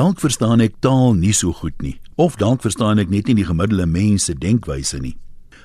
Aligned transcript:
Dalk 0.00 0.16
verstaan 0.16 0.62
ek 0.64 0.78
taal 0.80 1.12
nie 1.12 1.34
so 1.36 1.52
goed 1.52 1.82
nie, 1.84 1.98
of 2.16 2.38
dalk 2.40 2.62
verstaan 2.64 3.02
ek 3.02 3.10
net 3.12 3.26
nie 3.28 3.34
die 3.42 3.44
gemiddelde 3.44 3.84
mens 3.84 4.30
se 4.30 4.32
denkwyse 4.32 4.96
nie. 4.96 5.18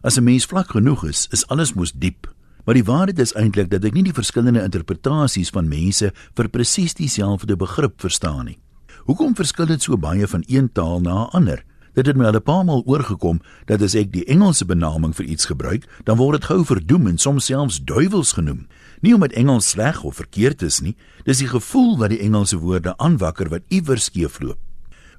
As 0.00 0.16
'n 0.16 0.24
mens 0.24 0.46
vlak 0.48 0.70
genoeg 0.72 1.04
is, 1.04 1.28
is 1.32 1.44
alles 1.52 1.74
mos 1.74 1.92
diep. 1.92 2.32
Maar 2.64 2.74
die 2.74 2.84
waarheid 2.84 3.18
is 3.18 3.34
eintlik 3.36 3.68
dat 3.68 3.84
ek 3.84 3.92
nie 3.92 4.04
die 4.08 4.16
verskillende 4.16 4.64
interpretasies 4.64 5.50
van 5.50 5.68
mense 5.68 6.12
vir 6.34 6.48
presies 6.48 6.94
dieselfde 6.94 7.56
begrip 7.56 8.00
verstaan 8.00 8.46
nie. 8.46 8.58
Hoekom 9.04 9.34
verskil 9.34 9.66
dit 9.66 9.82
so 9.82 9.98
baie 9.98 10.26
van 10.26 10.44
een 10.48 10.72
taal 10.72 11.00
na 11.00 11.24
'n 11.24 11.30
ander? 11.36 11.64
Dit 11.92 12.06
het 12.06 12.16
my 12.16 12.24
al 12.24 12.36
'n 12.36 12.42
paar 12.42 12.64
maal 12.64 12.82
oorgekom 12.86 13.40
dat 13.64 13.82
as 13.82 13.94
ek 13.94 14.12
die 14.12 14.24
Engelse 14.24 14.64
benaming 14.64 15.14
vir 15.14 15.24
iets 15.24 15.44
gebruik, 15.44 15.84
dan 16.04 16.16
word 16.16 16.40
dit 16.40 16.44
gou 16.44 16.64
verdoem 16.64 17.06
en 17.06 17.18
soms 17.18 17.44
selfs 17.44 17.84
duiwels 17.84 18.32
genoem. 18.32 18.66
Nie 19.00 19.14
omdat 19.14 19.32
Engels 19.32 19.68
sleg 19.68 20.02
of 20.02 20.14
verkeerd 20.14 20.62
is 20.62 20.80
nie, 20.80 20.96
dis 21.24 21.38
die 21.38 21.48
gevoel 21.48 21.98
wat 21.98 22.10
die 22.10 22.18
Engelse 22.18 22.56
woorde 22.56 22.96
aanwakker 22.96 23.48
wat 23.48 23.62
iewers 23.68 24.04
skeefloop. 24.04 24.58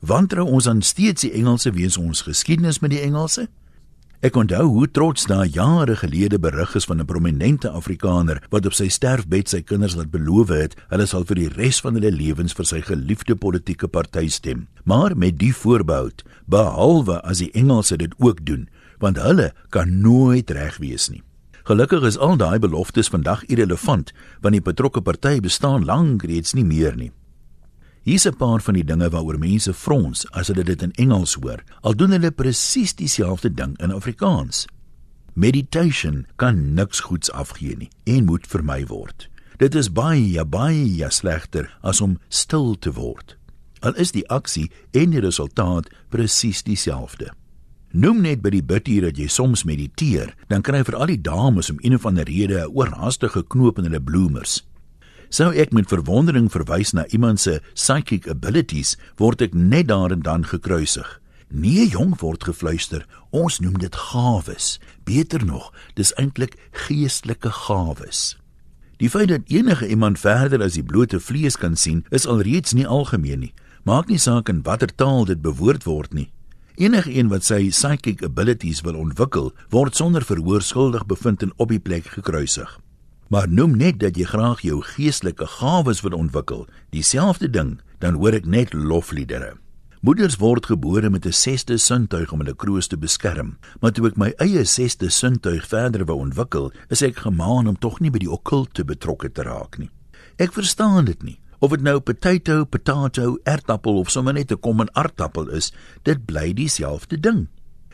Wantrou 0.00 0.46
ons 0.46 0.66
aan 0.68 0.82
steeds 0.82 1.20
die 1.20 1.32
Engelse 1.32 1.70
weens 1.70 1.96
ons 1.96 2.22
geskiedenis 2.22 2.78
met 2.78 2.90
die 2.90 3.00
Engelse? 3.00 3.48
Ek 4.22 4.36
onthou 4.38 4.68
hoe 4.70 4.86
trots 4.86 5.24
daar 5.26 5.48
jare 5.50 5.96
gelede 5.98 6.38
berig 6.38 6.76
is 6.78 6.84
van 6.86 7.00
'n 7.00 7.06
prominente 7.06 7.70
Afrikaner 7.70 8.38
wat 8.50 8.66
op 8.66 8.72
sy 8.72 8.86
sterfbed 8.88 9.48
sy 9.48 9.62
kinders 9.62 9.96
laat 9.96 10.10
beloof 10.10 10.48
het, 10.48 10.76
hulle 10.90 11.06
sal 11.06 11.24
vir 11.24 11.34
die 11.34 11.48
res 11.48 11.80
van 11.80 11.94
hulle 11.94 12.12
lewens 12.12 12.52
vir 12.52 12.64
sy 12.64 12.80
geliefde 12.80 13.34
politieke 13.34 13.88
party 13.88 14.28
stem. 14.28 14.68
Maar 14.84 15.16
met 15.16 15.38
die 15.38 15.52
voorbehou, 15.52 16.10
behalwe 16.46 17.20
as 17.22 17.38
die 17.38 17.50
Engelse 17.50 17.96
dit 17.96 18.14
ook 18.18 18.46
doen, 18.46 18.68
want 19.00 19.18
hulle 19.18 19.52
kan 19.70 20.00
nooit 20.00 20.50
reg 20.50 20.78
wees 20.78 21.10
nie. 21.10 21.22
Gelukkig 21.64 22.04
is 22.04 22.18
al 22.18 22.36
daai 22.36 22.58
beloftes 22.58 23.08
vandag 23.08 23.44
irrelevant, 23.44 24.12
want 24.40 24.52
die 24.54 24.62
betrokke 24.62 25.00
party 25.00 25.40
bestaan 25.40 25.84
lank 25.84 26.22
reeds 26.22 26.54
nie 26.54 26.64
meer 26.64 26.96
nie. 26.96 27.10
Hier's 28.02 28.26
'n 28.26 28.36
paar 28.36 28.60
van 28.60 28.74
die 28.74 28.84
dinge 28.84 29.08
waaroor 29.10 29.38
mense 29.38 29.74
frons 29.74 30.30
as 30.32 30.48
hulle 30.48 30.64
dit 30.64 30.82
in 30.82 30.90
Engels 30.92 31.34
hoor. 31.34 31.62
Al 31.82 31.94
doen 31.94 32.10
hulle 32.10 32.30
presies 32.30 32.94
dieselfde 32.94 33.54
ding 33.54 33.78
in 33.78 33.92
Afrikaans. 33.92 34.66
Meditation 35.34 36.26
kan 36.36 36.74
niks 36.74 37.00
goeds 37.00 37.30
afgee 37.30 37.76
nie 37.76 37.90
en 38.04 38.24
moet 38.24 38.46
vermy 38.46 38.86
word. 38.86 39.28
Dit 39.56 39.74
is 39.74 39.92
baie 39.92 40.44
baie 40.44 41.10
slegter 41.10 41.78
as 41.82 42.00
om 42.00 42.18
stil 42.28 42.78
te 42.78 42.92
word. 42.92 43.36
Al 43.80 43.94
is 43.94 44.10
die 44.10 44.28
aksie 44.28 44.70
en 44.90 45.10
die 45.10 45.20
resultaat 45.20 45.88
presies 46.08 46.62
dieselfde. 46.62 47.30
Noem 47.92 48.20
net 48.20 48.42
by 48.42 48.50
die 48.50 48.62
bidtier 48.62 49.02
dat 49.02 49.16
jy 49.16 49.28
soms 49.28 49.64
mediteer, 49.64 50.34
dan 50.48 50.62
kry 50.62 50.82
vir 50.82 50.96
al 50.96 51.06
die 51.06 51.20
dames 51.20 51.70
om 51.70 51.78
een 51.82 51.94
of 51.94 52.06
ander 52.06 52.24
rede 52.24 52.64
'n 52.64 52.72
oorhaastige 52.74 53.44
knoop 53.46 53.78
in 53.78 53.84
hulle 53.84 54.00
bloemers. 54.00 54.64
Sou 55.32 55.46
ek 55.56 55.70
met 55.72 55.88
verwondering 55.88 56.50
verwys 56.52 56.90
na 56.92 57.06
iemand 57.08 57.40
se 57.40 57.54
psychic 57.72 58.26
abilities, 58.28 58.98
word 59.16 59.40
ek 59.40 59.54
net 59.56 59.86
daar 59.88 60.12
en 60.12 60.20
dan 60.20 60.42
gekruisig. 60.44 61.08
Nee, 61.48 61.86
jong 61.88 62.12
word 62.20 62.44
gefluister, 62.44 63.06
ons 63.32 63.56
noem 63.64 63.78
dit 63.80 63.96
gawes. 64.10 64.76
Beter 65.08 65.40
nog, 65.48 65.70
dis 65.96 66.12
eintlik 66.20 66.58
geestelike 66.84 67.48
gawes. 67.62 68.36
Die 69.00 69.08
feit 69.08 69.32
dat 69.32 69.48
enige 69.48 69.88
iemand 69.88 70.20
verder 70.20 70.60
as 70.68 70.76
die 70.76 70.84
blote 70.84 71.16
vlees 71.16 71.56
kan 71.56 71.80
sien, 71.80 72.04
is 72.12 72.28
alreeds 72.28 72.76
nie 72.76 72.84
algemeen 72.84 73.46
nie. 73.46 73.52
Maak 73.88 74.12
nie 74.12 74.20
saak 74.20 74.52
in 74.52 74.60
watter 74.68 74.92
taal 74.92 75.24
dit 75.32 75.40
bewoord 75.40 75.88
word 75.88 76.12
nie. 76.12 76.28
Enige 76.76 77.08
een 77.08 77.32
wat 77.32 77.48
sy 77.48 77.70
psychic 77.72 78.20
abilities 78.20 78.84
wil 78.84 79.00
ontwikkel, 79.00 79.54
word 79.72 79.96
sonder 79.96 80.28
verhoor 80.28 80.60
skuldig 80.60 81.08
bevind 81.08 81.40
en 81.40 81.56
op 81.56 81.72
die 81.72 81.80
plek 81.80 82.12
gekruisig 82.20 82.82
maar 83.32 83.48
noem 83.48 83.78
net 83.80 83.96
dat 84.02 84.18
jy 84.20 84.26
graag 84.28 84.60
jou 84.60 84.82
geestelike 84.84 85.46
gawes 85.54 86.02
wil 86.04 86.12
ontwikkel, 86.18 86.66
dieselfde 86.92 87.48
ding, 87.48 87.78
dan 88.04 88.18
hoor 88.20 88.36
ek 88.36 88.44
net 88.44 88.74
lofliedere. 88.76 89.54
Moeders 90.04 90.36
word 90.36 90.66
gebore 90.68 91.08
met 91.10 91.24
'n 91.24 91.32
sesde 91.32 91.78
sintuig 91.78 92.32
om 92.32 92.42
hulle 92.44 92.54
kroos 92.54 92.86
te 92.86 92.98
beskerm, 92.98 93.56
maar 93.80 93.92
toe 93.92 94.08
ek 94.08 94.16
my 94.16 94.34
eie 94.36 94.64
sesde 94.64 95.08
sintuig 95.08 95.64
verder 95.66 96.04
wou 96.04 96.18
ontwikkel, 96.18 96.72
is 96.90 97.02
ek 97.02 97.24
gemaan 97.24 97.68
om 97.68 97.78
tog 97.78 98.00
nie 98.00 98.10
by 98.10 98.18
die 98.18 98.30
okkulte 98.30 98.84
betrokke 98.84 99.32
te 99.32 99.42
raak 99.42 99.78
nie. 99.78 99.90
Ek 100.36 100.52
verstaan 100.52 101.04
dit 101.04 101.22
nie. 101.22 101.38
Of 101.60 101.70
dit 101.70 101.80
nou 101.80 102.00
potato, 102.00 102.64
potato, 102.64 103.38
aardappel 103.44 103.98
of 103.98 104.10
sommer 104.10 104.34
net 104.34 104.52
'n 104.52 104.60
kom 104.60 104.80
'n 104.82 104.92
aardappel 104.92 105.48
is, 105.48 105.72
dit 106.02 106.26
bly 106.26 106.52
dieselfde 106.52 107.20
ding. 107.20 107.48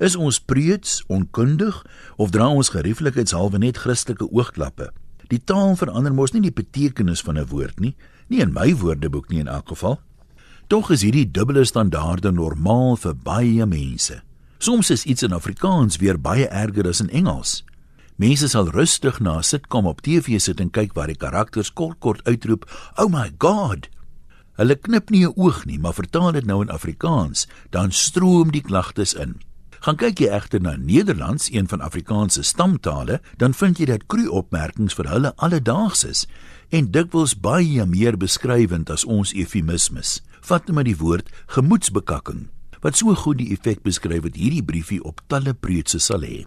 Is 0.00 0.16
ons 0.16 0.40
preuts, 0.40 1.04
onkundig 1.06 1.86
of 2.16 2.30
dra 2.30 2.48
ons 2.48 2.70
gerieflikheidshalwe 2.70 3.58
net 3.58 3.76
Christelike 3.76 4.32
oogklappe? 4.32 4.90
Die 5.30 5.38
taal 5.38 5.76
verander 5.78 6.14
mos 6.14 6.32
nie 6.34 6.42
die 6.42 6.54
betekenis 6.54 7.22
van 7.22 7.38
'n 7.38 7.46
woord 7.46 7.80
nie, 7.80 7.94
nie 8.28 8.40
in 8.40 8.52
my 8.52 8.74
woordeboek 8.74 9.28
nie 9.30 9.40
in 9.40 9.48
elk 9.48 9.68
geval. 9.68 10.00
Tog 10.66 10.90
is 10.90 11.02
hierdie 11.02 11.30
dubbele 11.30 11.64
standaarde 11.64 12.32
normaal 12.32 12.96
vir 12.96 13.14
baie 13.14 13.66
mense. 13.66 14.22
Soms 14.58 14.90
is 14.90 15.04
iets 15.04 15.22
in 15.22 15.32
Afrikaans 15.32 15.96
weer 15.96 16.18
baie 16.18 16.46
erger 16.48 16.88
as 16.88 17.00
in 17.00 17.10
Engels. 17.10 17.64
Mense 18.16 18.48
sal 18.48 18.68
rustig 18.68 19.20
na 19.20 19.38
'n 19.38 19.42
sitkom 19.42 19.86
op 19.86 20.00
TV 20.00 20.40
sit 20.40 20.60
en 20.60 20.70
kyk 20.70 20.92
waar 20.94 21.06
die 21.06 21.16
karakters 21.16 21.72
kort-kort 21.72 22.24
uitroep, 22.24 22.66
"Oh 22.96 23.08
my 23.08 23.32
god!" 23.38 23.88
Hulle 24.56 24.76
knip 24.76 25.10
nie 25.10 25.24
'n 25.26 25.32
oog 25.36 25.64
nie, 25.64 25.78
maar 25.78 25.94
vertaal 25.94 26.32
dit 26.32 26.46
nou 26.46 26.60
in 26.62 26.70
Afrikaans, 26.70 27.46
dan 27.70 27.92
stroom 27.92 28.50
die 28.50 28.62
klagtes 28.62 29.14
in. 29.14 29.40
Gaan 29.80 29.96
kyk 29.96 30.18
jy 30.20 30.26
egter 30.28 30.60
na 30.60 30.74
Nederlands, 30.76 31.48
een 31.48 31.64
van 31.68 31.80
Afrikaans 31.80 32.36
se 32.36 32.42
stamtale, 32.44 33.20
dan 33.40 33.54
vind 33.56 33.78
jy 33.80 33.86
dat 33.88 34.02
kru 34.12 34.26
opmerkings 34.28 34.92
vir 34.98 35.08
hulle 35.08 35.30
alledaags 35.40 36.04
is 36.04 36.26
en 36.68 36.90
dikwels 36.92 37.32
baie 37.40 37.86
meer 37.88 38.18
beskrywend 38.20 38.92
as 38.92 39.06
ons 39.08 39.32
eufemismes. 39.32 40.18
Vat 40.44 40.68
net 40.68 40.76
maar 40.76 40.88
die 40.88 40.98
woord 41.00 41.32
gemoedsbekakking 41.56 42.50
wat 42.80 42.96
so 42.96 43.12
goed 43.16 43.40
die 43.40 43.50
effek 43.52 43.80
beskryf 43.84 44.22
wat 44.24 44.36
hierdie 44.40 44.64
briefie 44.64 45.00
op 45.04 45.20
talle 45.32 45.52
preutse 45.52 46.00
sal 46.00 46.24
hê. 46.24 46.44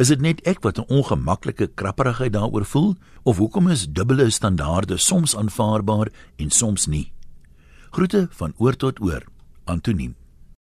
Is 0.00 0.08
dit 0.08 0.20
net 0.20 0.40
ek 0.48 0.64
wat 0.64 0.78
'n 0.78 0.88
ongemaklike 0.88 1.76
krapperigheid 1.76 2.32
daaroor 2.32 2.64
voel 2.64 2.96
of 3.24 3.36
hoekom 3.36 3.68
is 3.68 3.86
dubbele 3.86 4.30
standaarde 4.30 4.96
soms 4.96 5.36
aanvaarbaar 5.36 6.08
en 6.36 6.50
soms 6.50 6.86
nie? 6.86 7.12
Groete 7.90 8.28
van 8.30 8.54
oor 8.56 8.76
tot 8.76 9.00
oor. 9.00 9.24
Antoniem 9.64 10.16